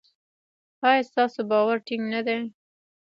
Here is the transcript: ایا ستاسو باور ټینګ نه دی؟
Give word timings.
ایا 0.87 1.01
ستاسو 1.09 1.39
باور 1.49 1.77
ټینګ 1.85 2.05
نه 2.13 2.21
دی؟ 2.27 2.37